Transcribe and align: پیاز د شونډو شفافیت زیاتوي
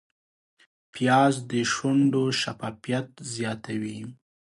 پیاز 0.93 1.33
د 1.51 1.51
شونډو 1.73 2.23
شفافیت 2.41 3.07
زیاتوي 3.33 3.99